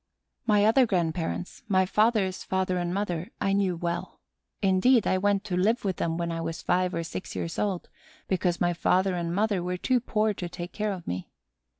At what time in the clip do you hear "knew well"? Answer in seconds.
3.53-4.19